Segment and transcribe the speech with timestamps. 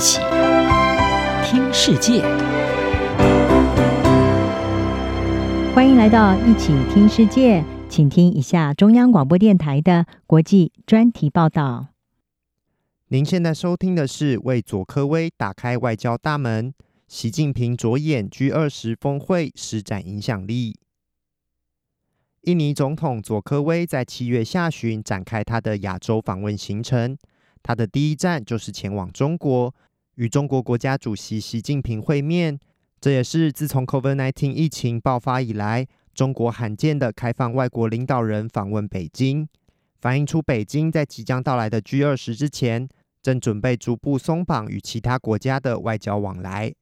[0.00, 0.18] 起
[1.44, 2.22] 听世界，
[5.74, 11.88] 欢迎来到一起听世界，请听一下中央广播电台的国际专题报道。
[13.08, 16.72] 您现在收听的是为佐科威打开外交大门，
[17.06, 20.78] 习近平着眼 G 二十峰会施展影响力。
[22.44, 27.18] 印尼总统佐科威在七月下旬展开他的亚洲访问行程，
[27.62, 29.74] 他的第一站就是前往中国，
[30.20, 32.60] 与中国国家主席习近平会面。
[33.00, 39.48] 这也是自从 COVID-19 疫情爆发以来，中国罕见的开放外国领导人访问北京，
[39.98, 42.86] 反映出北京在即将到来的 G 二十之前，
[43.22, 46.74] 正准备逐步松绑与其他国家的外交往来。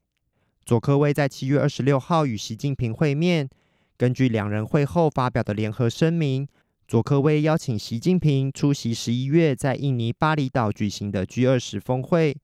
[0.65, 3.49] 佐科威在七月二十六号与习近平会面。
[3.97, 6.49] 根据两人会后发表的联合声明，
[6.89, 12.37] 佐科威邀请习近平出席十一月在印尼巴厘岛举行的 G 二十峰会。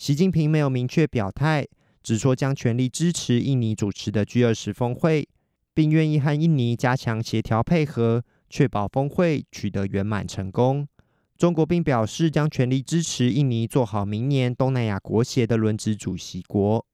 [0.00, 1.68] 习近平没有明确表态，
[2.02, 5.28] 只说将全力支持印尼主持的 G 二十峰会，
[5.74, 10.88] 并愿意和印尼加强协调配合，确保峰会取得圆满成功。
[11.36, 16.86] 中国并表示将全力支持印尼做好明年东南亚国协的轮值主席国。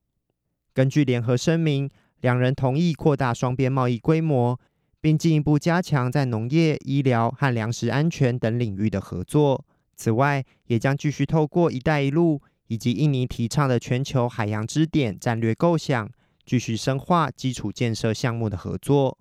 [0.74, 1.88] 根据联合声明。
[2.22, 4.58] 两人同意扩大双边贸易规模，
[5.02, 9.64] 并进一步加强在农业、医疗和粮食安全等领域的合作。
[9.94, 16.10] 此外，也将继续透过“一带一路”以及印尼提倡的全球海洋支点战略构想，
[16.44, 19.18] 继续深化基础建设项目的合作。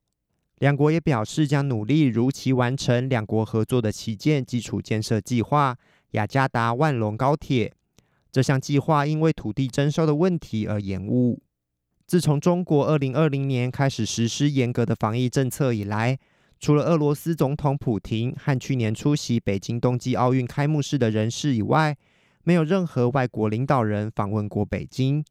[0.60, 5.78] 两国也表示将努力如期完成两国合作的旗舰基础建设计划——
[6.12, 7.74] 雅加达万隆高铁。
[8.32, 11.42] 这项计划因为土地征收的问题而延误。
[12.08, 16.18] 自从中国二零二零年开始实施严格的防疫政策以来，
[16.60, 21.98] 除了俄罗斯总统普廷和去年出席北京冬季奥运开幕式的人士以外，
[22.46, 25.26] 没有任何外国领导人访问过北京。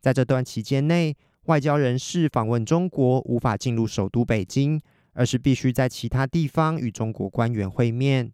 [0.00, 1.14] 在这段期间内，
[1.44, 4.80] 外交人士访问中国无法进入首都北京，
[5.12, 8.32] 而是必须在其他地方与中国官员会面。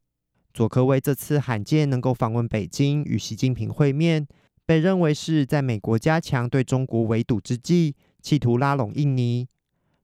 [0.54, 4.26] 佐科威这次罕见能够访问北京与习近平会面。
[4.64, 9.48] 被认为是在美国加强对中国围堵之际，企图拉拢印尼。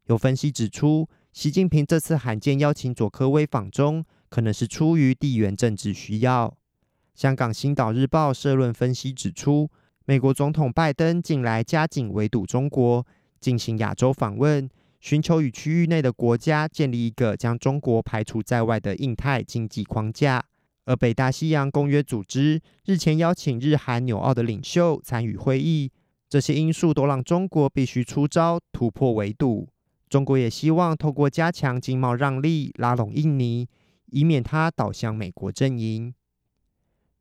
[0.07, 6.57] 有分析指出，习近平这次罕见邀请佐科威访中，可能是出于地缘政治需要。
[7.17, 9.71] 香港《星岛日报》社论分析指出，
[10.05, 13.07] 美国总统拜登近来加紧围堵中国，
[13.41, 14.69] 进行亚洲访问，
[15.01, 20.45] 寻求与区域内的国家建立一个将中国排除在外的印太经济框架。
[20.85, 25.91] 而北大西洋公约组织日前邀请日韩纽澳的领袖参与会议，
[26.29, 29.67] 这些因素都让中国必须出招突破围堵。
[30.11, 33.67] 中国也希望透过加强经贸让利拉拢印尼，
[34.11, 36.13] 以免它倒向美国阵营。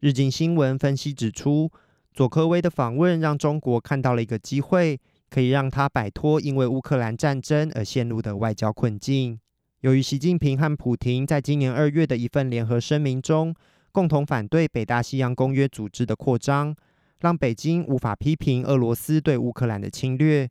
[0.05, 1.71] 日经新闻分析指出，
[2.13, 4.99] 佐科威的访问让中国看到了一个机会，
[5.31, 9.39] 可以让他摆脱因为乌克兰战争而陷入的外交困境。
[9.81, 13.55] 由于习近平和普亭在今年二月的一份联合声明中，
[13.91, 16.75] 共同反对北大西洋公约组织的扩张，
[17.21, 20.47] 让北京无法批评俄罗斯对乌克兰的侵略。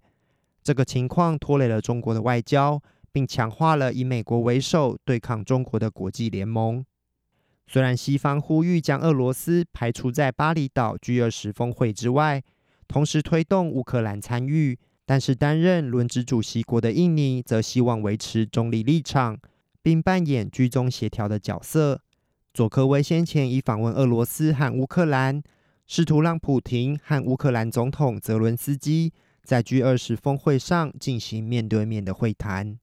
[0.65, 2.82] 这个情况拖累了中国的外交，
[3.12, 6.84] 并强化了以美国为首对抗中国的国际联盟。
[7.66, 12.42] 虽然西方呼吁将俄罗斯排除在巴厘岛 G 二十峰会之外，
[12.86, 14.78] 同时推动乌克兰参与。
[15.06, 19.38] 但是担任轮值主席国的印尼则希望维持中立立场，
[19.82, 22.00] 并扮演居中协调的角色。
[22.54, 25.42] 佐科威先前已访问俄罗斯和乌克兰，
[25.86, 32.78] 试图让普廷和乌克兰总统泽伦斯基在 G 二十峰会上进行面对面的会谈。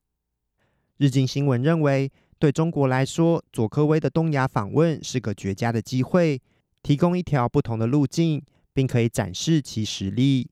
[0.98, 6.42] 日经新闻认为，对中国来说，佐科威的东亚访问是个绝佳的机会，
[6.82, 8.42] 提供一条不同的路径，
[8.74, 10.50] 并可以展示其实力。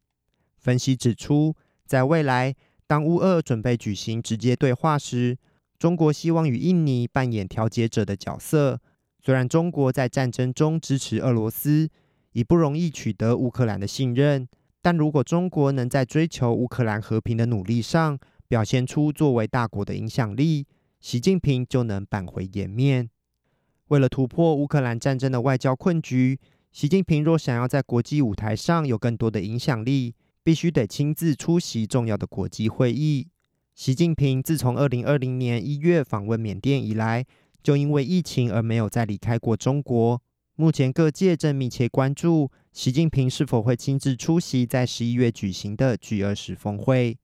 [0.60, 1.56] 分析指出，
[1.88, 2.54] 在未来，
[2.86, 5.36] 当乌俄准备举行直接对话时，
[5.80, 8.80] 中国希望与印尼扮演调解者的角色。
[9.20, 11.90] 虽然中国在战争中支持俄罗斯，
[12.34, 14.48] 已不容易取得乌克兰的信任，
[14.84, 20.68] 但如果中国能在追求乌克兰和平的努力上表现出作为大国的影响力，
[21.00, 23.10] 习近平就能扳回颜面。
[23.88, 26.40] 为了突破乌克兰战争的外交困局，
[26.72, 30.14] 习近平若想要在国际舞台上有更多的影响力，
[30.44, 33.28] 必须得亲自出席重要的国际会议。
[33.74, 37.26] 习近平自从二零二零年一月访问缅甸以来，
[37.64, 40.22] 就因为疫情而没有再离开过中国。
[40.56, 47.18] 目前各界正密切关注习近平是否会亲自出席在十一月举行的 G 二十峰会。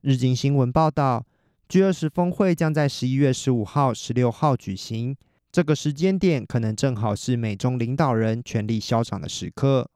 [0.00, 1.24] 日经新闻报道
[1.72, 5.16] ，G 二十峰会将在十一月十五号、十六号举行，
[5.50, 9.88] 这个时间点可能正好是美中领导人权力消长的时刻。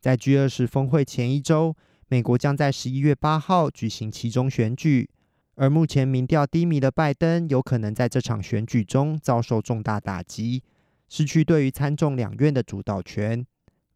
[0.00, 1.74] 在 G 二十峰会前一周，
[2.06, 5.10] 美国将在十一月八号举行期中选举，
[5.56, 10.62] 而目前民调低迷的拜登，有可能在这场选举中遭受重大打击，
[11.08, 13.44] 失去对于参众两院的主导权。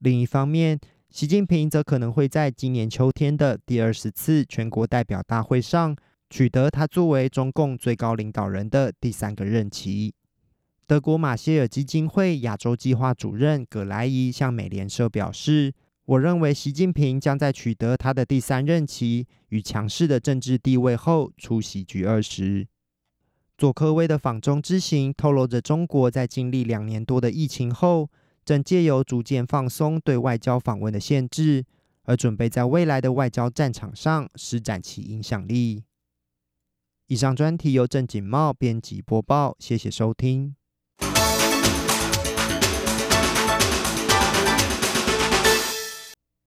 [0.01, 5.95] 另一方面，习近平则可能会在今年秋天的第二十次全国代表大会上，
[6.31, 10.15] 取得他作为中共最高领导人的第三个任期。
[10.87, 15.73] 德国马歇尔基金会亚洲计划主任葛莱伊向美联社表示
[16.07, 22.67] ：“我认为习近平将在取得他的第三任期与强势的政治地位后出席 G20。”
[23.59, 28.09] 佐科威的访中之行透露着中国在经历两年多的疫情后，
[28.45, 31.65] 正借由逐渐放松对外交访问的限制，
[32.05, 35.85] 而准备在未来的外交战场上施展其影响力。
[37.11, 40.55] 以上专题由郑锦茂编辑播报，谢谢收听。